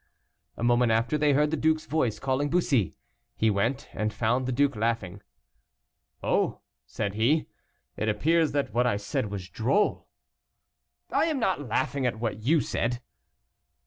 [0.57, 2.95] A moment after, they heard the duke's voice calling Bussy.
[3.35, 5.21] He went, and found the duke laughing.
[6.23, 7.45] "Oh!" said he,
[7.97, 10.07] "it appears that what I said was droll."
[11.11, 12.99] "I am not laughing at what you said."